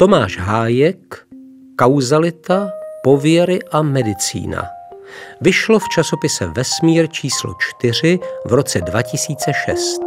Tomáš 0.00 0.38
Hájek, 0.38 1.26
Kauzalita, 1.76 2.70
pověry 3.04 3.58
a 3.72 3.82
medicína. 3.82 4.62
Vyšlo 5.40 5.78
v 5.78 5.88
časopise 5.88 6.46
Vesmír 6.46 7.08
číslo 7.08 7.54
4 7.80 8.18
v 8.46 8.52
roce 8.52 8.80
2006. 8.80 10.00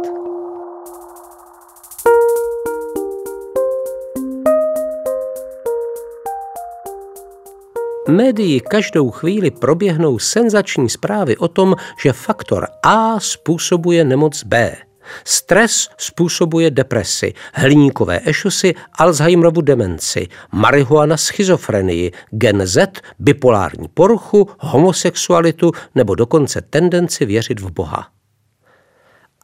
Médii 8.08 8.60
každou 8.60 9.10
chvíli 9.10 9.50
proběhnou 9.50 10.18
senzační 10.18 10.90
zprávy 10.90 11.36
o 11.36 11.48
tom, 11.48 11.74
že 12.02 12.12
faktor 12.12 12.66
A 12.82 13.20
způsobuje 13.20 14.04
nemoc 14.04 14.44
B. 14.44 14.76
Stres 15.24 15.88
způsobuje 15.98 16.70
depresi, 16.70 17.34
hliníkové 17.54 18.20
ešusy, 18.24 18.74
Alzheimerovu 18.98 19.60
demenci, 19.60 20.28
marihuana 20.52 21.16
schizofrenii, 21.16 22.12
gen 22.30 22.66
Z, 22.66 22.92
bipolární 23.18 23.88
poruchu, 23.94 24.48
homosexualitu 24.58 25.72
nebo 25.94 26.14
dokonce 26.14 26.60
tendenci 26.60 27.26
věřit 27.26 27.60
v 27.60 27.70
Boha. 27.70 28.08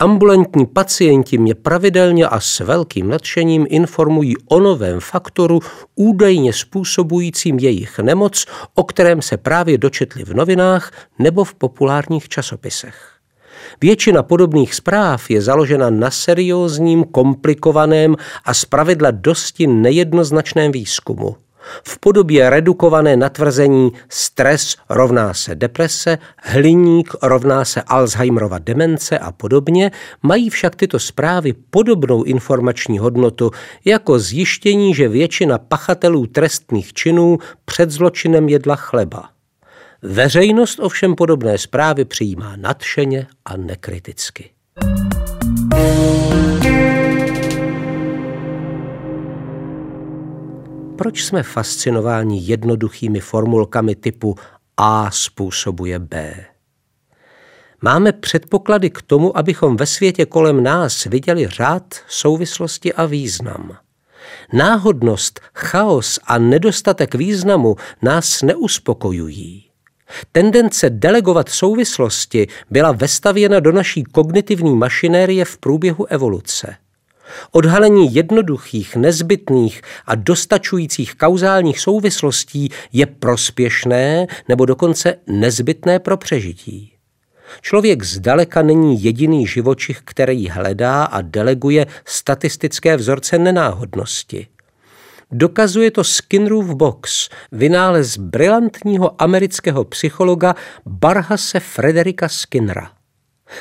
Ambulantní 0.02 0.66
pacienti 0.66 1.38
mě 1.38 1.54
pravidelně 1.54 2.26
a 2.26 2.40
s 2.40 2.60
velkým 2.60 3.08
nadšením 3.08 3.66
informují 3.70 4.34
o 4.48 4.60
novém 4.60 5.00
faktoru 5.00 5.60
údajně 5.94 6.52
způsobujícím 6.52 7.58
jejich 7.58 7.98
nemoc, 7.98 8.46
o 8.74 8.84
kterém 8.84 9.22
se 9.22 9.36
právě 9.36 9.78
dočetli 9.78 10.24
v 10.24 10.34
novinách 10.34 10.92
nebo 11.18 11.44
v 11.44 11.54
populárních 11.54 12.28
časopisech. 12.28 13.09
Většina 13.80 14.22
podobných 14.22 14.74
zpráv 14.74 15.30
je 15.30 15.42
založena 15.42 15.90
na 15.90 16.10
seriózním, 16.10 17.04
komplikovaném 17.04 18.16
a 18.44 18.54
zpravidla 18.54 19.10
dosti 19.10 19.66
nejednoznačném 19.66 20.72
výzkumu. 20.72 21.36
V 21.84 21.98
podobě 21.98 22.50
redukované 22.50 23.16
natvrzení 23.16 23.92
stres 24.08 24.76
rovná 24.88 25.34
se 25.34 25.54
deprese, 25.54 26.18
hliník 26.36 27.14
rovná 27.22 27.64
se 27.64 27.82
Alzheimerova 27.82 28.58
demence 28.58 29.18
a 29.18 29.32
podobně, 29.32 29.90
mají 30.22 30.50
však 30.50 30.76
tyto 30.76 30.98
zprávy 30.98 31.52
podobnou 31.70 32.22
informační 32.22 32.98
hodnotu 32.98 33.50
jako 33.84 34.18
zjištění, 34.18 34.94
že 34.94 35.08
většina 35.08 35.58
pachatelů 35.58 36.26
trestných 36.26 36.92
činů 36.92 37.38
před 37.64 37.90
zločinem 37.90 38.48
jedla 38.48 38.76
chleba. 38.76 39.28
Veřejnost 40.02 40.80
ovšem 40.80 41.14
podobné 41.14 41.58
zprávy 41.58 42.04
přijímá 42.04 42.56
nadšeně 42.56 43.26
a 43.44 43.56
nekriticky. 43.56 44.50
Proč 50.98 51.24
jsme 51.24 51.42
fascinováni 51.42 52.40
jednoduchými 52.42 53.20
formulkami 53.20 53.94
typu 53.94 54.34
A 54.76 55.10
způsobuje 55.10 55.98
B? 55.98 56.44
Máme 57.82 58.12
předpoklady 58.12 58.90
k 58.90 59.02
tomu, 59.02 59.38
abychom 59.38 59.76
ve 59.76 59.86
světě 59.86 60.26
kolem 60.26 60.62
nás 60.62 61.04
viděli 61.04 61.46
řád, 61.46 61.94
souvislosti 62.08 62.92
a 62.92 63.06
význam. 63.06 63.76
Náhodnost, 64.52 65.40
chaos 65.54 66.18
a 66.24 66.38
nedostatek 66.38 67.14
významu 67.14 67.76
nás 68.02 68.42
neuspokojují. 68.42 69.69
Tendence 70.32 70.90
delegovat 70.90 71.48
souvislosti 71.48 72.46
byla 72.70 72.92
vestavěna 72.92 73.60
do 73.60 73.72
naší 73.72 74.04
kognitivní 74.04 74.76
mašinérie 74.76 75.44
v 75.44 75.58
průběhu 75.58 76.06
evoluce. 76.06 76.76
Odhalení 77.50 78.14
jednoduchých, 78.14 78.96
nezbytných 78.96 79.82
a 80.06 80.14
dostačujících 80.14 81.14
kauzálních 81.14 81.80
souvislostí 81.80 82.68
je 82.92 83.06
prospěšné 83.06 84.26
nebo 84.48 84.66
dokonce 84.66 85.14
nezbytné 85.26 85.98
pro 85.98 86.16
přežití. 86.16 86.92
Člověk 87.60 88.02
zdaleka 88.02 88.62
není 88.62 89.02
jediný 89.02 89.46
živočich, 89.46 90.00
který 90.04 90.48
hledá 90.48 91.04
a 91.04 91.20
deleguje 91.20 91.86
statistické 92.04 92.96
vzorce 92.96 93.38
nenáhodnosti. 93.38 94.46
Dokazuje 95.32 95.90
to 95.90 96.04
Skinnerův 96.04 96.74
box, 96.74 97.28
vynález 97.52 98.16
brilantního 98.16 99.22
amerického 99.22 99.84
psychologa 99.84 100.54
Barhase 100.86 101.60
Frederika 101.60 102.28
Skinnera. 102.28 102.92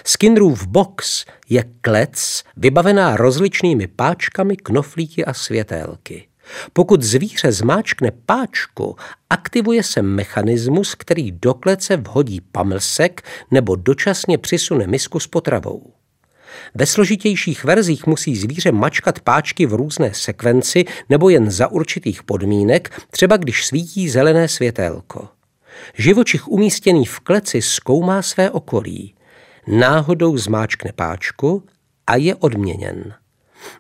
Skinnerův 0.03 0.67
box 0.67 1.25
je 1.49 1.63
klec 1.81 2.43
vybavená 2.57 3.17
rozličnými 3.17 3.87
páčkami, 3.87 4.57
knoflíky 4.57 5.25
a 5.25 5.33
světélky. 5.33 6.27
Pokud 6.73 7.03
zvíře 7.03 7.51
zmáčkne 7.51 8.11
páčku, 8.25 8.95
aktivuje 9.29 9.83
se 9.83 10.01
mechanismus, 10.01 10.95
který 10.95 11.31
do 11.31 11.53
klece 11.53 11.97
vhodí 11.97 12.41
pamlsek 12.41 13.21
nebo 13.51 13.75
dočasně 13.75 14.37
přisune 14.37 14.87
misku 14.87 15.19
s 15.19 15.27
potravou. 15.27 15.98
Ve 16.75 16.85
složitějších 16.85 17.63
verzích 17.63 18.07
musí 18.07 18.35
zvíře 18.35 18.71
mačkat 18.71 19.19
páčky 19.19 19.65
v 19.65 19.73
různé 19.73 20.13
sekvenci 20.13 20.85
nebo 21.09 21.29
jen 21.29 21.51
za 21.51 21.67
určitých 21.67 22.23
podmínek, 22.23 23.01
třeba 23.11 23.37
když 23.37 23.65
svítí 23.65 24.09
zelené 24.09 24.47
světélko. 24.47 25.27
Živočich 25.93 26.47
umístěný 26.47 27.05
v 27.05 27.19
kleci 27.19 27.61
zkoumá 27.61 28.21
své 28.21 28.51
okolí. 28.51 29.15
Náhodou 29.67 30.37
zmáčkne 30.37 30.91
páčku 30.95 31.63
a 32.07 32.15
je 32.15 32.35
odměněn. 32.35 33.13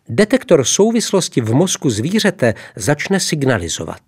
Detektor 0.09 0.63
souvislosti 0.63 1.41
v 1.41 1.53
mozku 1.53 1.89
zvířete 1.89 2.53
začne 2.75 3.19
signalizovat. 3.19 4.01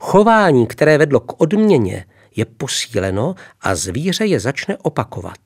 Chování, 0.00 0.66
které 0.66 0.98
vedlo 0.98 1.20
k 1.20 1.40
odměně, 1.40 2.04
je 2.36 2.44
posíleno 2.44 3.34
a 3.60 3.74
zvíře 3.74 4.26
je 4.26 4.40
začne 4.40 4.76
opakovat. 4.76 5.38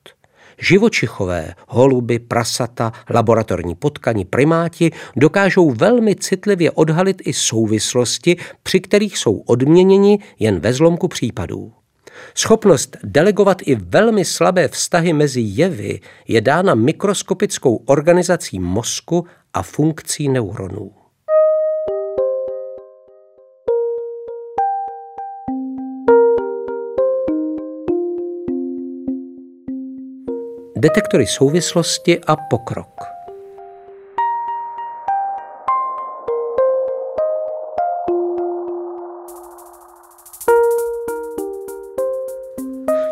Živočichové, 0.59 1.53
holuby, 1.67 2.19
prasata, 2.19 2.91
laboratorní 3.09 3.75
potkani, 3.75 4.25
primáti 4.25 4.91
dokážou 5.15 5.71
velmi 5.71 6.15
citlivě 6.15 6.71
odhalit 6.71 7.21
i 7.25 7.33
souvislosti, 7.33 8.37
při 8.63 8.79
kterých 8.79 9.17
jsou 9.17 9.37
odměněni 9.37 10.19
jen 10.39 10.59
ve 10.59 10.73
zlomku 10.73 11.07
případů. 11.07 11.73
Schopnost 12.35 12.97
delegovat 13.03 13.57
i 13.61 13.75
velmi 13.75 14.25
slabé 14.25 14.67
vztahy 14.67 15.13
mezi 15.13 15.41
jevy 15.41 15.99
je 16.27 16.41
dána 16.41 16.75
mikroskopickou 16.75 17.75
organizací 17.75 18.59
mozku 18.59 19.25
a 19.53 19.63
funkcí 19.63 20.29
neuronů. 20.29 20.98
Detektory 30.79 31.27
souvislosti 31.27 32.19
a 32.27 32.35
pokrok. 32.35 33.03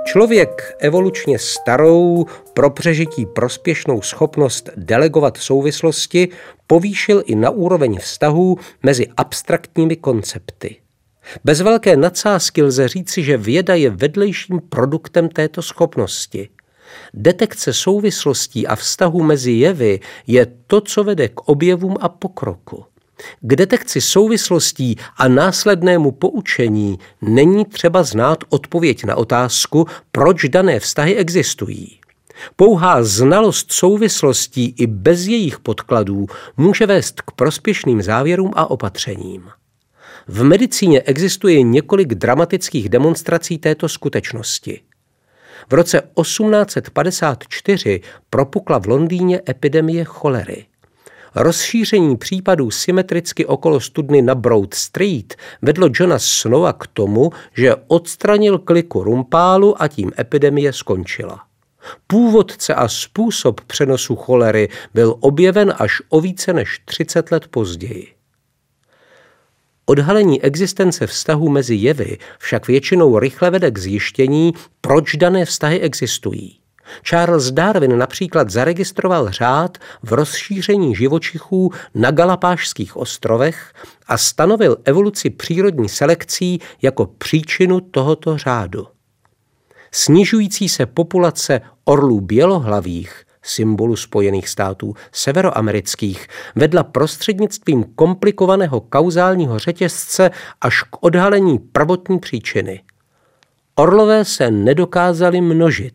Člověk 0.06 0.76
evolučně 0.80 1.40
starou 1.40 2.26
pro 2.54 2.70
přežití 2.70 3.26
prospěšnou 3.26 4.02
schopnost 4.02 4.70
delegovat 4.76 5.38
souvislosti 5.38 6.30
povýšil 6.68 7.24
i 7.26 7.36
na 7.36 7.50
úroveň 7.50 8.00
vztahů 8.00 8.58
mezi 8.84 9.08
abstraktními 9.18 9.96
koncepty. 9.96 10.76
Bez 11.44 11.62
velké 11.62 11.98
nadsázky 11.98 12.64
lze 12.64 12.88
říci, 12.88 13.24
že 13.24 13.38
věda 13.38 13.76
je 13.76 13.90
vedlejším 13.90 14.60
produktem 14.70 15.30
této 15.30 15.62
schopnosti– 15.62 16.50
Detekce 17.14 17.74
souvislostí 17.74 18.68
a 18.68 18.76
vztahu 18.76 19.24
mezi 19.24 19.52
jevy 19.52 20.00
je 20.28 20.48
to, 20.68 20.82
co 20.82 21.04
vede 21.04 21.28
k 21.28 21.50
objevům 21.50 21.96
a 22.00 22.10
pokroku. 22.10 22.86
K 23.42 23.56
detekci 23.56 24.02
souvislostí 24.02 24.96
a 25.18 25.28
následnému 25.28 26.12
poučení 26.12 27.00
není 27.22 27.66
třeba 27.66 28.04
znát 28.04 28.44
odpověď 28.50 29.04
na 29.04 29.16
otázku, 29.16 29.88
proč 30.12 30.46
dané 30.46 30.80
vztahy 30.80 31.16
existují. 31.16 32.00
Pouhá 32.56 33.04
znalost 33.04 33.72
souvislostí 33.72 34.76
i 34.78 34.88
bez 34.88 35.28
jejich 35.28 35.60
podkladů 35.60 36.26
může 36.58 36.86
vést 36.86 37.22
k 37.22 37.32
prospěšným 37.32 38.02
závěrům 38.02 38.52
a 38.56 38.72
opatřením. 38.72 39.50
V 40.28 40.44
medicíně 40.44 41.02
existuje 41.02 41.62
několik 41.62 42.08
dramatických 42.08 42.90
demonstrací 42.90 43.58
této 43.58 43.90
skutečnosti. 43.90 44.82
V 45.70 45.74
roce 45.74 46.02
1854 46.22 48.02
propukla 48.30 48.80
v 48.80 48.86
Londýně 48.86 49.42
epidemie 49.50 50.04
cholery. 50.04 50.66
Rozšíření 51.36 52.18
případů 52.18 52.72
symetricky 52.72 53.46
okolo 53.46 53.80
studny 53.80 54.22
na 54.22 54.36
Broad 54.36 54.74
Street 54.74 55.36
vedlo 55.62 55.90
Johna 55.94 56.20
Snowa 56.20 56.74
k 56.74 56.88
tomu, 56.88 57.30
že 57.54 57.76
odstranil 57.88 58.60
kliku 58.60 59.04
rumpálu 59.04 59.82
a 59.82 59.88
tím 59.88 60.12
epidemie 60.20 60.74
skončila. 60.74 61.44
Původce 62.08 62.74
a 62.76 62.88
způsob 62.88 63.62
přenosu 63.62 64.16
cholery 64.16 64.70
byl 64.94 65.16
objeven 65.20 65.74
až 65.78 66.02
o 66.10 66.22
více 66.22 66.54
než 66.54 66.82
30 66.86 67.32
let 67.32 67.48
později. 67.48 68.17
Odhalení 69.90 70.44
existence 70.44 71.08
vztahu 71.08 71.50
mezi 71.50 71.76
jevy 71.76 72.18
však 72.40 72.68
většinou 72.68 73.20
rychle 73.20 73.50
vede 73.50 73.72
k 73.72 73.78
zjištění, 73.78 74.54
proč 74.82 75.16
dané 75.16 75.46
vztahy 75.46 75.80
existují. 75.80 76.60
Charles 77.04 77.52
Darwin 77.52 77.98
například 77.98 78.50
zaregistroval 78.50 79.32
řád 79.32 79.78
v 80.04 80.14
rozšíření 80.14 80.96
živočichů 80.96 81.72
na 81.96 82.12
Galapášských 82.12 82.98
ostrovech 82.98 83.74
a 84.08 84.18
stanovil 84.18 84.78
evoluci 84.84 85.30
přírodní 85.30 85.90
selekcí 85.90 86.60
jako 86.82 87.06
příčinu 87.06 87.80
tohoto 87.80 88.38
řádu. 88.38 88.88
Snižující 89.92 90.70
se 90.70 90.86
populace 90.86 91.62
orlů 91.86 92.22
bělohlavých 92.22 93.27
symbolu 93.50 93.96
Spojených 93.96 94.50
států 94.50 94.94
severoamerických, 95.12 96.28
vedla 96.56 96.84
prostřednictvím 96.84 97.84
komplikovaného 97.96 98.82
kauzálního 98.82 99.60
řetězce 99.60 100.32
až 100.62 100.84
k 100.84 101.04
odhalení 101.04 101.60
prvotní 101.60 102.20
příčiny. 102.20 102.82
Orlové 103.76 104.26
se 104.26 104.52
nedokázali 104.52 105.42
množit. 105.42 105.94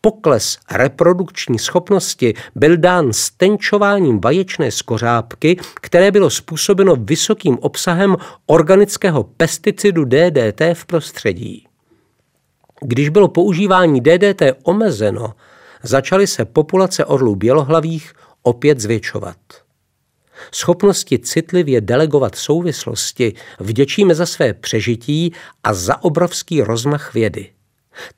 Pokles 0.00 0.58
reprodukční 0.70 1.58
schopnosti 1.58 2.34
byl 2.54 2.76
dán 2.76 3.12
stenčováním 3.12 4.20
vaječné 4.20 4.70
skořápky, 4.70 5.56
které 5.80 6.10
bylo 6.10 6.30
způsobeno 6.30 6.96
vysokým 6.96 7.58
obsahem 7.58 8.16
organického 8.46 9.22
pesticidu 9.22 10.04
DDT 10.04 10.60
v 10.74 10.86
prostředí. 10.86 11.66
Když 12.80 13.08
bylo 13.08 13.28
používání 13.28 14.00
DDT 14.00 14.42
omezeno, 14.62 15.34
začaly 15.84 16.26
se 16.26 16.44
populace 16.44 17.04
orlů 17.04 17.36
bělohlavých 17.36 18.12
opět 18.42 18.80
zvětšovat. 18.80 19.36
Schopnosti 20.54 21.18
citlivě 21.18 21.80
delegovat 21.80 22.34
souvislosti 22.34 23.34
vděčíme 23.60 24.14
za 24.14 24.26
své 24.26 24.54
přežití 24.54 25.32
a 25.64 25.74
za 25.74 26.04
obrovský 26.04 26.62
rozmach 26.62 27.14
vědy. 27.14 27.50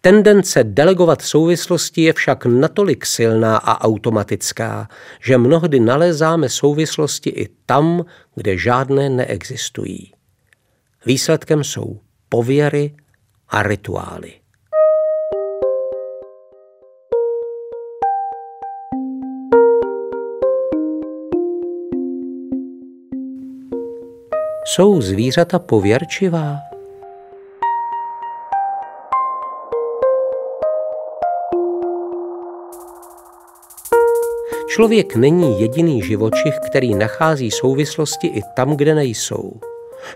Tendence 0.01 0.65
delegovat 0.65 1.23
souvislosti 1.23 2.03
je 2.03 2.13
však 2.13 2.47
natolik 2.47 3.07
silná 3.07 3.57
a 3.57 3.85
automatická, 3.85 4.89
že 5.21 5.39
mnohdy 5.39 5.81
nalézáme 5.81 6.49
souvislosti 6.49 7.31
i 7.31 7.49
tam, 7.67 8.05
kde 8.35 8.59
žádné 8.59 9.11
neexistují. 9.11 10.13
Výsledkem 11.07 11.65
jsou 11.65 12.01
pověry 12.29 12.97
a 13.49 13.63
rituály. 13.63 14.33
Jsou 24.69 25.01
zvířata 25.01 25.59
pověrčivá? 25.59 26.59
Člověk 34.69 35.17
není 35.17 35.61
jediný 35.61 36.03
živočich, 36.03 36.55
který 36.67 36.95
nachází 36.95 37.51
souvislosti 37.51 38.27
i 38.27 38.43
tam, 38.57 38.77
kde 38.77 38.95
nejsou. 38.95 39.61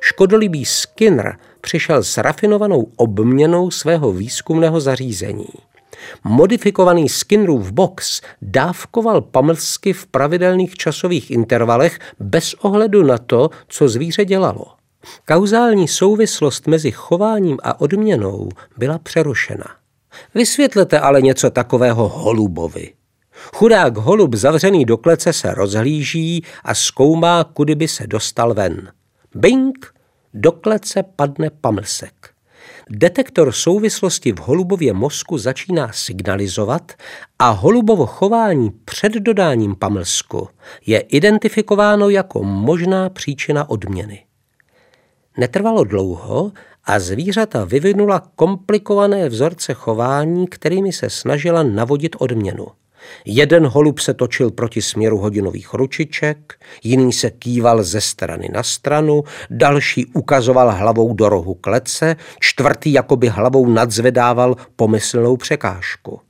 Škodolibý 0.01 0.65
Skinner 0.65 1.37
přišel 1.61 2.03
s 2.03 2.19
rafinovanou 2.19 2.87
obměnou 2.97 3.71
svého 3.71 4.13
výzkumného 4.13 4.81
zařízení. 4.81 5.70
Modifikovaný 6.25 7.09
Skinnerův 7.09 7.73
box 7.73 8.21
dávkoval 8.43 9.21
pamlsky 9.21 9.93
v 9.93 10.07
pravidelných 10.07 10.75
časových 10.75 11.31
intervalech 11.31 11.99
bez 12.21 12.55
ohledu 12.55 13.03
na 13.03 13.19
to, 13.19 13.51
co 13.69 13.89
zvíře 13.89 14.25
dělalo. 14.25 14.67
Kauzální 15.29 15.89
souvislost 15.89 16.67
mezi 16.67 16.91
chováním 16.91 17.59
a 17.63 17.81
odměnou 17.81 18.49
byla 18.77 18.99
přerušena. 18.99 19.67
Vysvětlete 20.35 21.01
ale 21.01 21.23
něco 21.23 21.51
takového 21.51 22.09
holubovi. 22.09 22.93
Chudák 23.55 23.97
holub 23.97 24.35
zavřený 24.35 24.85
do 24.85 24.97
klece 24.97 25.33
se 25.33 25.55
rozhlíží 25.55 26.45
a 26.65 26.75
zkoumá, 26.75 27.45
kudy 27.45 27.75
by 27.75 27.89
se 27.89 28.07
dostal 28.07 28.55
ven. 28.55 28.93
Bing! 29.35 29.95
Do 30.35 30.53
klece 30.53 31.03
padne 31.03 31.51
pamlsek. 31.51 32.30
Detektor 32.93 33.53
souvislosti 33.53 34.33
v 34.33 34.39
holubově 34.39 34.93
mozku 34.93 35.39
začíná 35.39 35.93
signalizovat 35.93 36.93
a 37.39 37.51
holubovo 37.51 38.07
chování 38.07 38.71
před 38.85 39.13
dodáním 39.13 39.77
pamlsku 39.77 40.49
je 40.87 41.01
identifikováno 41.01 42.09
jako 42.09 42.43
možná 42.43 43.11
příčina 43.11 43.71
odměny. 43.71 44.25
Netrvalo 45.39 45.85
dlouho 45.85 46.53
a 46.85 46.99
zvířata 46.99 47.65
vyvinula 47.65 48.23
komplikované 48.37 49.29
vzorce 49.29 49.75
chování, 49.75 50.47
kterými 50.47 50.93
se 50.93 51.11
snažila 51.11 51.63
navodit 51.63 52.17
odměnu. 52.19 52.67
Jeden 53.25 53.67
holub 53.67 53.99
se 53.99 54.15
točil 54.15 54.51
proti 54.51 54.83
směru 54.83 55.19
hodinových 55.19 55.75
ručiček, 55.75 56.55
jiný 56.85 57.13
se 57.13 57.31
kýval 57.31 57.83
ze 57.83 58.01
strany 58.01 58.49
na 58.53 58.63
stranu, 58.63 59.25
další 59.51 60.07
ukazoval 60.07 60.71
hlavou 60.71 61.15
do 61.15 61.29
rohu 61.29 61.55
klece, 61.55 62.17
čtvrtý 62.41 62.93
jakoby 62.93 63.29
hlavou 63.29 63.67
nadzvedával 63.67 64.57
pomyslnou 64.77 65.37
překážku. 65.37 66.21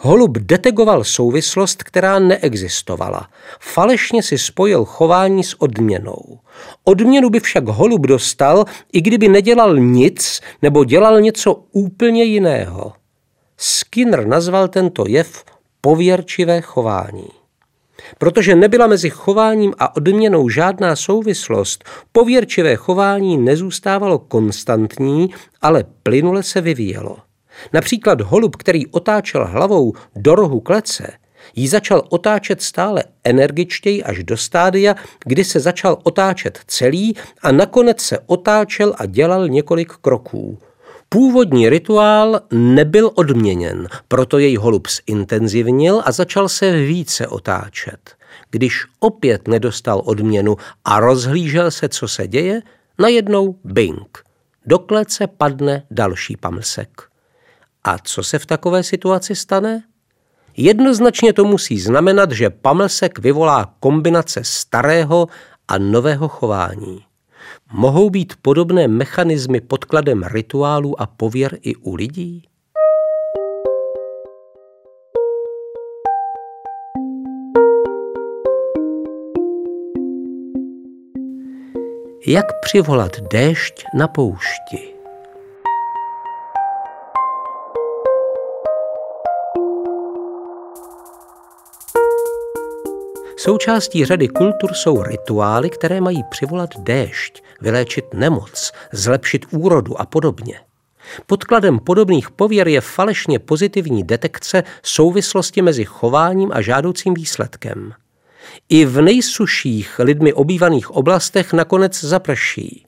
Holub 0.00 0.38
detegoval 0.38 1.04
souvislost, 1.04 1.82
která 1.82 2.18
neexistovala. 2.18 3.28
Falešně 3.60 4.22
si 4.22 4.38
spojil 4.38 4.84
chování 4.84 5.44
s 5.44 5.62
odměnou. 5.62 6.38
Odměnu 6.84 7.30
by 7.30 7.40
však 7.40 7.68
holub 7.68 8.06
dostal, 8.06 8.64
i 8.92 9.00
kdyby 9.00 9.28
nedělal 9.28 9.76
nic 9.76 10.40
nebo 10.62 10.84
dělal 10.84 11.20
něco 11.20 11.64
úplně 11.72 12.24
jiného. 12.24 12.92
Skinner 13.56 14.26
nazval 14.26 14.68
tento 14.68 15.04
jev 15.08 15.44
pověrčivé 15.84 16.60
chování. 16.60 17.28
Protože 18.18 18.54
nebyla 18.54 18.86
mezi 18.86 19.10
chováním 19.10 19.74
a 19.78 19.96
odměnou 19.96 20.48
žádná 20.48 20.96
souvislost, 20.96 21.84
pověrčivé 22.12 22.76
chování 22.76 23.36
nezůstávalo 23.36 24.18
konstantní, 24.18 25.30
ale 25.62 25.84
plynule 26.02 26.42
se 26.42 26.60
vyvíjelo. 26.60 27.16
Například 27.72 28.20
holub, 28.20 28.56
který 28.56 28.86
otáčel 28.86 29.46
hlavou 29.46 29.92
do 30.16 30.34
rohu 30.34 30.60
klece, 30.60 31.12
ji 31.56 31.68
začal 31.68 32.02
otáčet 32.08 32.62
stále 32.62 33.04
energičtěji 33.24 34.02
až 34.02 34.24
do 34.24 34.36
stádia, 34.36 34.94
kdy 35.24 35.44
se 35.44 35.60
začal 35.60 35.98
otáčet 36.02 36.60
celý 36.66 37.16
a 37.42 37.52
nakonec 37.52 38.00
se 38.00 38.18
otáčel 38.26 38.94
a 38.98 39.06
dělal 39.06 39.48
několik 39.48 39.92
kroků. 39.92 40.58
Původní 41.12 41.68
rituál 41.68 42.40
nebyl 42.52 43.10
odměněn, 43.14 43.88
proto 44.08 44.38
jej 44.38 44.56
holub 44.56 44.88
zintenzivnil 44.88 46.02
a 46.04 46.12
začal 46.12 46.48
se 46.48 46.72
více 46.72 47.26
otáčet. 47.26 48.16
Když 48.50 48.84
opět 49.00 49.48
nedostal 49.48 50.02
odměnu 50.04 50.56
a 50.84 51.00
rozhlížel 51.00 51.70
se, 51.70 51.88
co 51.88 52.08
se 52.08 52.28
děje, 52.28 52.62
najednou 52.98 53.58
bing. 53.64 54.18
Do 54.66 54.78
klece 54.78 55.26
padne 55.26 55.82
další 55.90 56.36
pamlsek. 56.36 57.02
A 57.84 57.98
co 57.98 58.22
se 58.22 58.38
v 58.38 58.46
takové 58.46 58.82
situaci 58.82 59.34
stane? 59.36 59.82
Jednoznačně 60.56 61.32
to 61.32 61.44
musí 61.44 61.80
znamenat, 61.80 62.32
že 62.32 62.50
pamlsek 62.50 63.18
vyvolá 63.18 63.74
kombinace 63.80 64.40
starého 64.44 65.26
a 65.68 65.78
nového 65.78 66.28
chování. 66.28 67.04
Mohou 67.74 68.10
být 68.10 68.32
podobné 68.42 68.88
mechanismy 68.88 69.60
podkladem 69.60 70.22
rituálů 70.22 71.00
a 71.00 71.06
pověr 71.06 71.58
i 71.62 71.76
u 71.76 71.94
lidí? 71.94 72.48
Jak 82.26 82.46
přivolat 82.60 83.12
déšť 83.32 83.84
na 83.94 84.08
poušti? 84.08 84.91
Součástí 93.42 94.04
řady 94.04 94.28
kultur 94.28 94.74
jsou 94.74 95.02
rituály, 95.02 95.70
které 95.70 96.00
mají 96.00 96.22
přivolat 96.30 96.70
déšť, 96.78 97.42
vyléčit 97.60 98.14
nemoc, 98.14 98.72
zlepšit 98.92 99.46
úrodu 99.50 100.00
a 100.00 100.06
podobně. 100.06 100.60
Podkladem 101.26 101.78
podobných 101.78 102.30
pověr 102.30 102.68
je 102.68 102.80
falešně 102.80 103.38
pozitivní 103.38 104.02
detekce 104.02 104.62
souvislosti 104.82 105.62
mezi 105.62 105.84
chováním 105.84 106.50
a 106.52 106.60
žádoucím 106.60 107.14
výsledkem. 107.14 107.92
I 108.68 108.84
v 108.84 109.00
nejsuších 109.00 109.98
lidmi 109.98 110.32
obývaných 110.32 110.90
oblastech 110.90 111.52
nakonec 111.52 112.04
zaprší. 112.04 112.86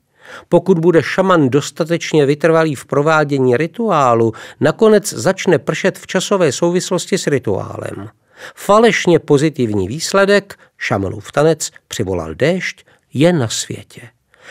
Pokud 0.49 0.79
bude 0.79 1.03
šaman 1.03 1.49
dostatečně 1.49 2.27
vytrvalý 2.27 2.75
v 2.75 2.87
provádění 2.87 3.57
rituálu, 3.57 4.33
nakonec 4.61 5.13
začne 5.13 5.59
pršet 5.59 5.99
v 5.99 6.07
časové 6.07 6.53
souvislosti 6.53 7.19
s 7.19 7.27
rituálem. 7.27 8.09
Falešně 8.55 9.19
pozitivní 9.19 9.89
výsledek, 9.89 10.59
šamanův 10.79 11.33
tanec 11.33 11.71
přivolal 11.89 12.35
déšť, 12.35 12.85
je 13.15 13.33
na 13.33 13.49
světě. 13.49 14.01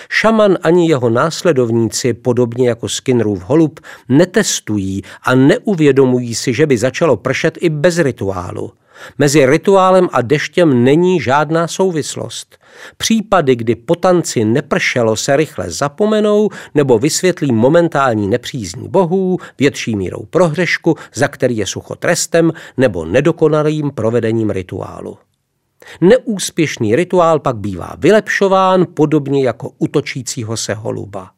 Šaman 0.09 0.57
ani 0.63 0.89
jeho 0.89 1.09
následovníci, 1.09 2.13
podobně 2.13 2.69
jako 2.69 2.89
Skinnerův 2.89 3.43
holub, 3.43 3.79
netestují 4.09 5.01
a 5.23 5.35
neuvědomují 5.35 6.35
si, 6.35 6.53
že 6.53 6.65
by 6.65 6.77
začalo 6.77 7.17
pršet 7.17 7.57
i 7.61 7.69
bez 7.69 7.97
rituálu. 7.97 8.71
Mezi 9.17 9.45
rituálem 9.45 10.09
a 10.11 10.21
deštěm 10.21 10.83
není 10.83 11.21
žádná 11.21 11.67
souvislost. 11.67 12.57
Případy, 12.97 13.55
kdy 13.55 13.75
po 13.75 13.95
tanci 13.95 14.45
nepršelo, 14.45 15.15
se 15.15 15.35
rychle 15.35 15.71
zapomenou 15.71 16.49
nebo 16.75 16.99
vysvětlí 16.99 17.51
momentální 17.51 18.27
nepřízní 18.27 18.89
bohů, 18.89 19.37
větší 19.59 19.95
mírou 19.95 20.25
prohřešku, 20.29 20.95
za 21.13 21.27
který 21.27 21.57
je 21.57 21.65
sucho 21.65 21.95
trestem, 21.95 22.51
nebo 22.77 23.05
nedokonalým 23.05 23.91
provedením 23.91 24.49
rituálu. 24.49 25.17
Neúspěšný 26.01 26.95
rituál 26.95 27.39
pak 27.39 27.57
bývá 27.57 27.95
vylepšován 27.97 28.85
podobně 28.93 29.45
jako 29.45 29.71
utočícího 29.79 30.57
se 30.57 30.73
holuba. 30.73 31.31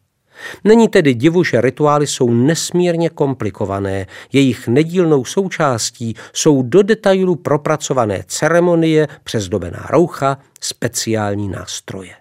Není 0.64 0.88
tedy 0.88 1.14
divu, 1.14 1.44
že 1.44 1.62
rituály 1.62 2.08
jsou 2.08 2.30
nesmírně 2.30 3.10
komplikované. 3.10 4.08
Jejich 4.34 4.68
nedílnou 4.68 5.26
součástí 5.26 6.16
jsou 6.34 6.62
do 6.62 6.84
detailu 6.84 7.36
propracované 7.36 8.24
ceremonie, 8.28 9.08
přezdobená 9.24 9.88
roucha, 9.90 10.38
speciální 10.62 11.50
nástroje. 11.50 12.14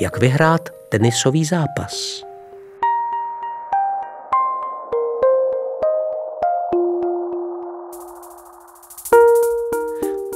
Jak 0.00 0.18
vyhrát 0.18 0.68
tenisový 0.88 1.44
zápas? 1.44 2.31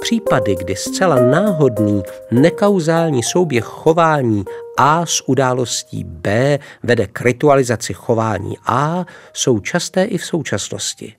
Případy, 0.06 0.56
kdy 0.56 0.76
zcela 0.76 1.16
náhodný, 1.16 2.02
nekauzální 2.30 3.22
souběh 3.22 3.64
chování 3.64 4.44
A 4.78 5.06
s 5.06 5.28
událostí 5.28 6.04
B 6.04 6.58
vede 6.82 7.06
k 7.06 7.20
ritualizaci 7.20 7.94
chování 7.94 8.56
A, 8.66 9.04
jsou 9.32 9.60
časté 9.60 10.04
i 10.04 10.18
v 10.18 10.25
současnosti. 10.25 11.14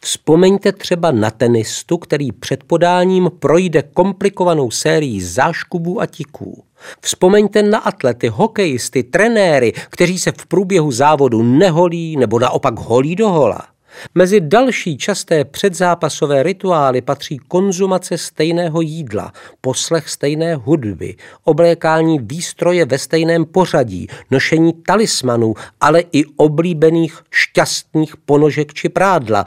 Vzpomeňte 0.00 0.72
třeba 0.72 1.10
na 1.10 1.30
tenistu, 1.30 1.98
který 1.98 2.32
před 2.32 2.64
podáním 2.64 3.30
projde 3.38 3.82
komplikovanou 3.82 4.70
sérií 4.70 5.22
záškubů 5.22 6.00
a 6.00 6.06
tiků. 6.06 6.64
Vzpomeňte 7.00 7.62
na 7.62 7.78
atlety, 7.78 8.28
hokejisty, 8.28 9.02
trenéry, 9.02 9.72
kteří 9.90 10.18
se 10.18 10.32
v 10.32 10.46
průběhu 10.46 10.92
závodu 10.92 11.42
neholí 11.42 12.16
nebo 12.16 12.38
naopak 12.38 12.74
holí 12.78 13.16
do 13.16 13.28
hola. 13.28 13.73
Mezi 14.14 14.40
další 14.40 14.98
časté 14.98 15.44
předzápasové 15.44 16.42
rituály 16.42 17.00
patří 17.00 17.38
konzumace 17.38 18.18
stejného 18.18 18.80
jídla, 18.80 19.32
poslech 19.60 20.08
stejné 20.08 20.54
hudby, 20.54 21.16
oblékání 21.44 22.18
výstroje 22.18 22.84
ve 22.84 22.98
stejném 22.98 23.44
pořadí, 23.44 24.06
nošení 24.30 24.72
talismanů, 24.72 25.54
ale 25.80 26.04
i 26.12 26.24
oblíbených 26.36 27.18
šťastných 27.30 28.16
ponožek 28.16 28.74
či 28.74 28.88
prádla. 28.88 29.44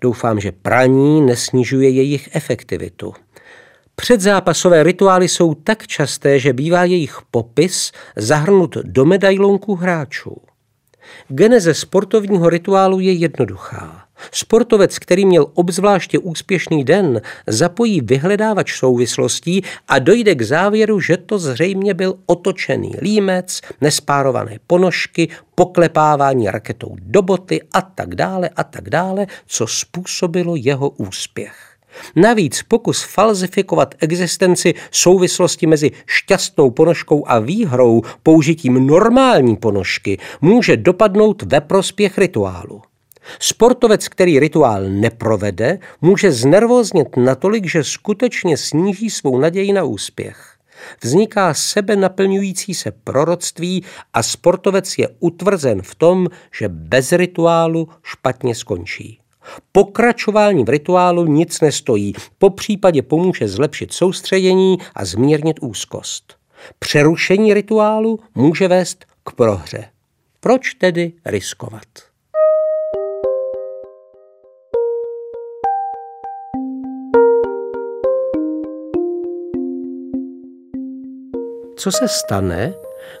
Doufám, 0.00 0.40
že 0.40 0.52
praní 0.52 1.20
nesnižuje 1.20 1.90
jejich 1.90 2.28
efektivitu. 2.32 3.14
Předzápasové 3.96 4.82
rituály 4.82 5.28
jsou 5.28 5.54
tak 5.54 5.86
časté, 5.86 6.38
že 6.38 6.52
bývá 6.52 6.84
jejich 6.84 7.18
popis 7.30 7.92
zahrnut 8.16 8.76
do 8.76 9.04
medailonku 9.04 9.74
hráčů. 9.74 10.36
Geneze 11.28 11.74
sportovního 11.74 12.50
rituálu 12.50 13.00
je 13.00 13.12
jednoduchá. 13.12 14.04
Sportovec, 14.32 14.98
který 14.98 15.26
měl 15.26 15.46
obzvláště 15.54 16.18
úspěšný 16.18 16.84
den, 16.84 17.20
zapojí 17.46 18.00
vyhledávač 18.00 18.72
souvislostí 18.78 19.62
a 19.88 19.98
dojde 19.98 20.34
k 20.34 20.42
závěru, 20.42 21.00
že 21.00 21.16
to 21.16 21.38
zřejmě 21.38 21.94
byl 21.94 22.18
otočený 22.26 22.92
límec, 23.00 23.60
nespárované 23.80 24.58
ponožky, 24.66 25.28
poklepávání 25.54 26.50
raketou 26.50 26.96
do 27.00 27.22
boty 27.22 27.62
a 27.72 27.82
tak 27.82 28.14
dále 28.14 28.50
a 28.56 28.64
tak 28.64 28.90
dále, 28.90 29.26
co 29.46 29.66
způsobilo 29.66 30.56
jeho 30.56 30.90
úspěch. 30.90 31.77
Navíc 32.16 32.62
pokus 32.62 33.02
falzifikovat 33.02 33.94
existenci 33.98 34.74
souvislosti 34.90 35.66
mezi 35.66 35.90
šťastnou 36.06 36.70
ponožkou 36.70 37.24
a 37.28 37.38
výhrou 37.38 38.02
použitím 38.22 38.86
normální 38.86 39.56
ponožky 39.56 40.18
může 40.40 40.76
dopadnout 40.76 41.42
ve 41.42 41.60
prospěch 41.60 42.18
rituálu. 42.18 42.82
Sportovec, 43.40 44.08
který 44.08 44.38
rituál 44.38 44.82
neprovede, 44.88 45.78
může 46.00 46.32
znervóznět 46.32 47.16
natolik, 47.16 47.66
že 47.66 47.84
skutečně 47.84 48.56
sníží 48.56 49.10
svou 49.10 49.38
naději 49.38 49.72
na 49.72 49.84
úspěch. 49.84 50.54
Vzniká 51.02 51.54
sebe 51.54 51.96
naplňující 51.96 52.74
se 52.74 52.90
proroctví 52.90 53.84
a 54.14 54.22
sportovec 54.22 54.98
je 54.98 55.08
utvrzen 55.20 55.82
v 55.82 55.94
tom, 55.94 56.28
že 56.58 56.68
bez 56.68 57.12
rituálu 57.12 57.88
špatně 58.02 58.54
skončí. 58.54 59.20
Pokračování 59.72 60.64
v 60.64 60.68
rituálu 60.68 61.24
nic 61.24 61.60
nestojí, 61.60 62.14
po 62.38 62.50
případě 62.50 63.02
pomůže 63.02 63.48
zlepšit 63.48 63.92
soustředění 63.92 64.78
a 64.94 65.04
zmírnit 65.04 65.56
úzkost. 65.60 66.34
Přerušení 66.78 67.54
rituálu 67.54 68.20
může 68.34 68.68
vést 68.68 69.04
k 69.24 69.32
prohře. 69.32 69.84
Proč 70.40 70.74
tedy 70.74 71.12
riskovat? 71.24 71.82
Co 81.76 81.92
se 81.92 82.08
stane, 82.08 82.74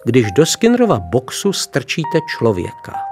když 0.04 0.32
do 0.32 0.46
Skinnerova 0.46 0.98
boxu 1.00 1.52
strčíte 1.52 2.18
člověka? 2.38 3.07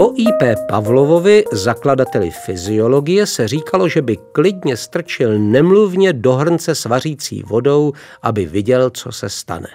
O 0.00 0.12
I.P. 0.16 0.54
Pavlovovi, 0.68 1.44
zakladateli 1.52 2.30
fyziologie, 2.30 3.26
se 3.26 3.48
říkalo, 3.48 3.88
že 3.88 4.02
by 4.02 4.16
klidně 4.32 4.76
strčil 4.76 5.38
nemluvně 5.38 6.12
do 6.12 6.32
hrnce 6.32 6.74
s 6.74 6.84
vařící 6.84 7.42
vodou, 7.42 7.92
aby 8.22 8.46
viděl, 8.46 8.90
co 8.90 9.12
se 9.12 9.28
stane. 9.28 9.68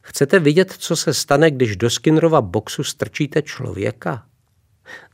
Chcete 0.00 0.38
vidět, 0.38 0.72
co 0.78 0.96
se 0.96 1.14
stane, 1.14 1.50
když 1.50 1.76
do 1.76 1.90
Skinnerova 1.90 2.40
boxu 2.40 2.84
strčíte 2.84 3.42
člověka? 3.42 4.22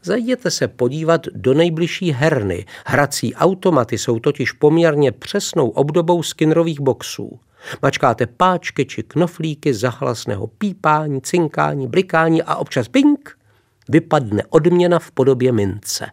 Zajděte 0.02 0.50
se 0.50 0.68
podívat 0.68 1.26
do 1.34 1.54
nejbližší 1.54 2.12
herny. 2.12 2.66
Hrací 2.86 3.34
automaty 3.34 3.98
jsou 3.98 4.18
totiž 4.18 4.52
poměrně 4.52 5.12
přesnou 5.12 5.68
obdobou 5.68 6.22
Skinnerových 6.22 6.80
boxů. 6.80 7.40
Mačkáte 7.82 8.26
páčky 8.26 8.84
či 8.84 9.02
knoflíky 9.02 9.74
zahlasného 9.74 10.46
pípání, 10.46 11.20
cinkání, 11.20 11.88
blikání 11.88 12.42
a 12.42 12.56
občas 12.56 12.88
bing– 12.88 13.36
vypadne 13.88 14.43
odměna 14.50 14.99
v 14.99 15.11
podobě 15.11 15.52
mince. 15.52 16.07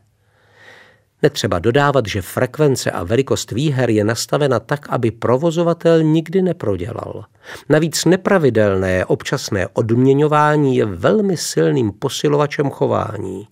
Netřeba 1.23 1.59
dodávat, 1.59 2.07
že 2.07 2.21
frekvence 2.21 2.91
a 2.91 3.03
velikost 3.03 3.51
výher 3.51 3.89
je 3.89 4.03
nastavena 4.03 4.59
tak, 4.59 4.89
aby 4.89 5.11
provozovatel 5.11 6.03
nikdy 6.03 6.41
neprodělal. 6.41 7.25
Navíc 7.69 8.05
nepravidelné 8.05 9.05
občasné 9.05 9.67
odměňování 9.73 10.75
je 10.75 10.85
velmi 10.85 11.37
silným 11.37 11.91
posilovačem 11.91 12.69
chování. 12.69 13.47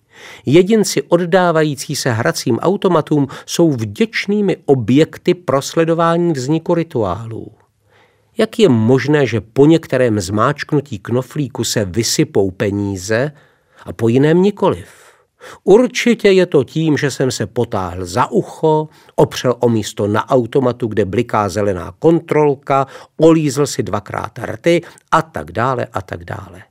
Jedinci 0.46 1.02
oddávající 1.02 1.96
se 1.96 2.12
hracím 2.12 2.58
automatům 2.58 3.26
jsou 3.46 3.72
vděčnými 3.72 4.56
objekty 4.64 5.34
pro 5.34 5.62
sledování 5.62 6.32
vzniku 6.32 6.74
rituálů. 6.74 7.52
Jak 8.38 8.58
je 8.58 8.68
možné, 8.68 9.26
že 9.26 9.40
po 9.40 9.66
některém 9.66 10.20
zmáčknutí 10.20 10.98
knoflíku 10.98 11.64
se 11.64 11.84
vysypou 11.84 12.50
peníze, 12.50 13.32
a 13.86 13.92
po 13.92 14.08
jiném 14.08 14.42
nikoliv. 14.42 14.88
Určitě 15.64 16.30
je 16.30 16.46
to 16.46 16.64
tím, 16.64 16.96
že 16.96 17.10
jsem 17.10 17.30
se 17.30 17.46
potáhl 17.46 18.04
za 18.04 18.30
ucho, 18.30 18.88
opřel 19.16 19.56
o 19.60 19.68
místo 19.68 20.06
na 20.06 20.30
automatu, 20.30 20.86
kde 20.86 21.04
bliká 21.04 21.48
zelená 21.48 21.94
kontrolka, 21.98 22.86
olízl 23.16 23.66
si 23.66 23.82
dvakrát 23.82 24.38
rty 24.38 24.82
a 25.10 25.22
tak 25.22 25.52
dále 25.52 25.86
a 25.92 26.02
tak 26.02 26.24
dále. 26.24 26.62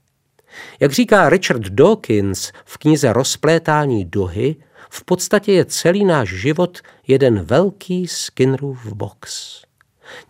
Jak 0.79 0.91
říká 0.91 1.29
Richard 1.29 1.61
Dawkins 1.61 2.51
v 2.65 2.77
knize 2.77 3.13
Rozplétání 3.13 4.05
duhy, 4.05 4.55
v 4.89 5.05
podstatě 5.05 5.51
je 5.51 5.65
celý 5.65 6.05
náš 6.05 6.29
život 6.29 6.77
jeden 7.07 7.43
velký 7.43 8.07
Skinnerův 8.07 8.93
box. 8.93 9.61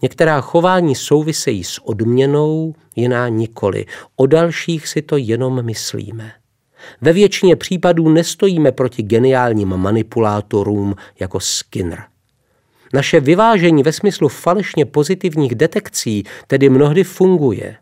Některá 0.01 0.41
chování 0.41 0.95
souvisejí 0.95 1.63
s 1.63 1.87
odměnou, 1.87 2.75
jiná 2.95 3.27
nikoli. 3.27 3.85
O 4.15 4.25
dalších 4.25 4.87
si 4.87 5.01
to 5.01 5.17
jenom 5.17 5.65
myslíme. 5.65 6.40
Ve 7.01 7.13
většině 7.13 7.55
případů 7.55 8.09
nestojíme 8.09 8.71
proti 8.71 9.03
geniálním 9.03 9.77
manipulátorům 9.77 10.95
jako 11.19 11.39
Skinner. 11.39 12.03
Naše 12.93 13.19
vyvážení 13.19 13.83
ve 13.83 13.91
smyslu 13.91 14.27
falešně 14.27 14.85
pozitivních 14.85 15.55
detekcí 15.55 16.23
tedy 16.47 16.69
mnohdy 16.69 17.03
funguje. 17.03 17.75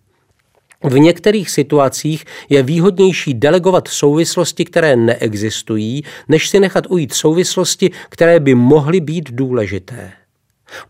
V 0.84 1.00
některých 1.00 1.50
situacích 1.50 2.26
je 2.50 2.64
výhodnější 2.64 3.34
delegovat 3.34 3.88
souvislosti, 3.88 4.66
které 4.66 4.96
neexistují, 4.96 6.04
než 6.28 6.50
si 6.50 6.60
nechat 6.60 6.84
ujít 6.90 7.14
souvislosti, 7.14 7.92
které 8.10 8.40
by 8.40 8.56
mohly 8.56 9.00
být 9.00 9.32
důležité. 9.32 10.12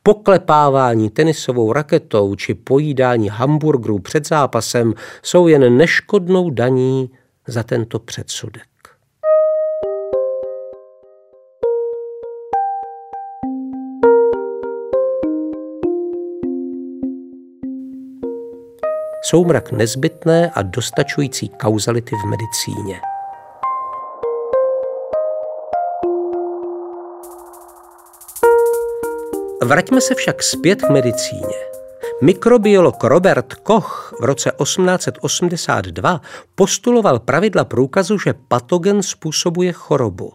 Poklepávání 0.04 1.10
tenisovou 1.10 1.74
raketou 1.74 2.36
či 2.36 2.54
pojídání 2.54 3.30
hamburgerů 3.30 4.00
před 4.00 4.28
zápasem 4.28 4.94
jsou 5.24 5.48
jen 5.48 5.78
neškodnou 5.78 6.50
daní 6.50 7.10
za 7.50 7.64
tento 7.64 8.00
předsudek. 8.00 8.64
Soumrak 19.24 19.72
nezbytné 19.72 20.52
a 20.56 20.62
dostačující 20.62 21.50
kauzality 21.50 22.16
v 22.16 22.26
medicíně. 22.26 23.02
Vraťme 29.64 30.02
se 30.02 30.16
však 30.16 30.44
zpět 30.44 30.82
k 30.82 30.90
medicíně. 30.90 31.69
Mikrobiolog 32.22 33.04
Robert 33.04 33.54
Koch 33.54 34.14
v 34.20 34.24
roce 34.24 34.52
1882 34.64 36.22
postuloval 36.56 37.20
pravidla 37.20 37.64
průkazu, 37.64 38.18
že 38.18 38.34
patogen 38.48 39.04
způsobuje 39.04 39.72
chorobu. 39.72 40.34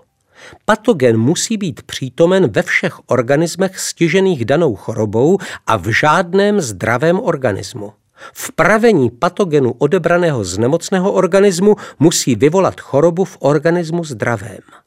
Patogen 0.64 1.18
musí 1.18 1.56
být 1.56 1.82
přítomen 1.82 2.50
ve 2.50 2.62
všech 2.62 2.94
organismech 3.06 3.78
stižených 3.78 4.44
danou 4.44 4.74
chorobou 4.74 5.38
a 5.66 5.76
v 5.76 6.00
žádném 6.00 6.60
zdravém 6.60 7.20
organismu. 7.20 7.92
Vpravení 8.34 9.10
patogenu 9.10 9.72
odebraného 9.78 10.44
z 10.44 10.58
nemocného 10.58 11.12
organismu 11.12 11.76
musí 11.98 12.34
vyvolat 12.34 12.80
chorobu 12.80 13.24
v 13.24 13.36
organismu 13.40 14.04
zdravém. 14.04 14.83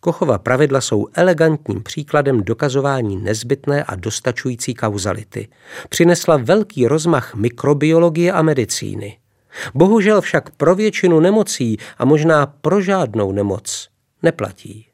Kochova 0.00 0.38
pravidla 0.38 0.80
jsou 0.80 1.06
elegantním 1.14 1.82
příkladem 1.82 2.42
dokazování 2.42 3.16
nezbytné 3.16 3.84
a 3.84 3.94
dostačující 3.94 4.74
kauzality. 4.74 5.48
Přinesla 5.88 6.36
velký 6.36 6.86
rozmach 6.86 7.34
mikrobiologie 7.34 8.32
a 8.32 8.42
medicíny. 8.42 9.18
Bohužel 9.74 10.20
však 10.20 10.50
pro 10.50 10.74
většinu 10.74 11.20
nemocí 11.20 11.78
a 11.98 12.04
možná 12.04 12.46
pro 12.46 12.80
žádnou 12.80 13.32
nemoc 13.32 13.88
neplatí. 14.22 14.86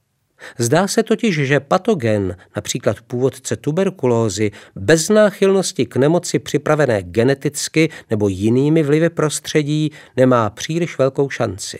Zdá 0.58 0.88
se 0.88 1.02
totiž, 1.02 1.34
že 1.34 1.60
patogen, 1.60 2.36
například 2.56 3.00
původce 3.00 3.56
tuberkulózy, 3.56 4.50
bez 4.76 5.08
náchylnosti 5.08 5.86
k 5.86 5.96
nemoci 5.96 6.38
připravené 6.38 7.02
geneticky 7.02 7.90
nebo 8.10 8.28
jinými 8.28 8.82
vlivy 8.82 9.10
prostředí, 9.10 9.90
nemá 10.16 10.50
příliš 10.50 10.98
velkou 10.98 11.30
šanci. 11.30 11.78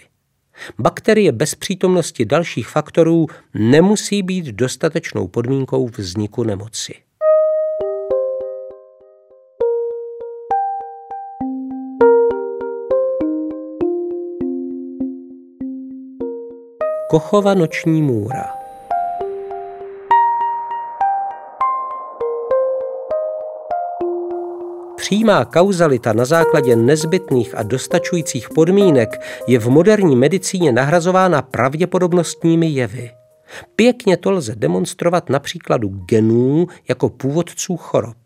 Bakterie 0.79 1.33
bez 1.33 1.55
přítomnosti 1.55 2.25
dalších 2.25 2.69
faktorů 2.69 3.27
nemusí 3.55 4.23
být 4.23 4.45
dostatečnou 4.47 5.29
podmínkou 5.29 5.89
vzniku 5.89 6.45
nemoci. 6.45 6.95
Kochova 17.11 17.55
noční 17.55 18.03
můra 18.03 18.64
Přímá 25.05 25.45
kauzalita 25.45 26.13
na 26.13 26.25
základě 26.25 26.77
nezbytných 26.77 27.55
a 27.55 27.63
dostačujících 27.63 28.49
podmínek 28.51 29.21
je 29.47 29.59
v 29.59 29.69
moderní 29.69 30.17
medicíně 30.17 30.73
nahrazována 30.73 31.43
pravděpodobnostními 31.43 32.67
jevy. 32.67 33.11
Pěkně 33.77 34.17
to 34.17 34.31
lze 34.31 34.55
demonstrovat 34.55 35.31
na 35.31 35.39
příkladu 35.39 35.89
genů 35.89 36.67
jako 36.89 37.09
původců 37.09 37.77
chorob. 37.77 38.17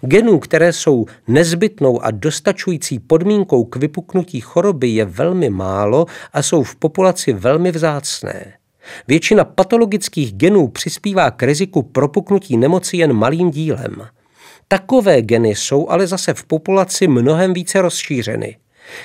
Genů, 0.00 0.38
které 0.38 0.72
jsou 0.72 1.06
nezbytnou 1.28 2.02
a 2.02 2.10
dostačující 2.10 2.98
podmínkou 2.98 3.64
k 3.64 3.76
vypuknutí 3.76 4.40
choroby, 4.40 4.88
je 4.88 5.04
velmi 5.04 5.50
málo 5.50 6.06
a 6.32 6.42
jsou 6.42 6.62
v 6.62 6.76
populaci 6.76 7.32
velmi 7.32 7.70
vzácné. 7.70 8.52
Většina 9.08 9.44
patologických 9.44 10.32
genů 10.32 10.68
přispívá 10.68 11.30
k 11.30 11.42
riziku 11.42 11.82
propuknutí 11.82 12.56
nemoci 12.56 12.96
jen 12.96 13.12
malým 13.12 13.50
dílem. 13.50 14.08
Takové 14.68 15.22
geny 15.22 15.48
jsou 15.48 15.88
ale 15.88 16.06
zase 16.06 16.34
v 16.34 16.44
populaci 16.44 17.08
mnohem 17.08 17.54
více 17.54 17.82
rozšířeny. 17.82 18.56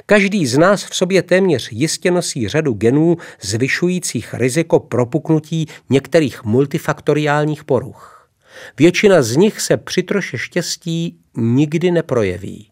Každý 0.05 0.47
z 0.47 0.57
nás 0.57 0.83
v 0.83 0.95
sobě 0.95 1.21
téměř 1.21 1.71
jistě 1.71 2.11
nosí 2.11 2.47
řadu 2.47 2.73
genů 2.73 3.17
zvyšujících 3.41 4.33
riziko 4.33 4.79
propuknutí 4.79 5.67
některých 5.89 6.43
multifaktoriálních 6.43 7.63
poruch. 7.63 8.29
Většina 8.77 9.21
z 9.21 9.35
nich 9.35 9.61
se 9.61 9.77
při 9.77 10.03
troše 10.03 10.37
štěstí 10.37 11.17
nikdy 11.37 11.91
neprojeví. 11.91 12.69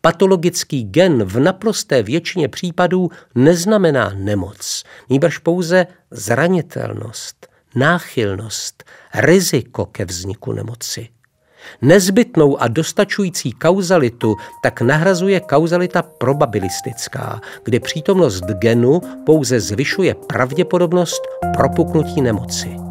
Patologický 0.00 0.84
gen 0.84 1.24
v 1.24 1.40
naprosté 1.40 2.02
většině 2.02 2.48
případů 2.48 3.10
neznamená 3.34 4.12
nemoc, 4.16 4.84
nýbrž 5.10 5.38
pouze 5.38 5.86
zranitelnost, 6.10 7.46
náchylnost, 7.74 8.84
riziko 9.14 9.86
ke 9.86 10.04
vzniku 10.04 10.52
nemoci. 10.52 11.08
Nezbytnou 11.82 12.60
a 12.62 12.68
dostačující 12.68 13.52
kauzalitu 13.52 14.36
tak 14.62 14.80
nahrazuje 14.80 15.40
kauzalita 15.40 16.02
probabilistická, 16.02 17.40
kde 17.64 17.80
přítomnost 17.80 18.44
genu 18.44 19.00
pouze 19.26 19.60
zvyšuje 19.60 20.14
pravděpodobnost 20.14 21.22
propuknutí 21.56 22.20
nemoci. 22.20 22.89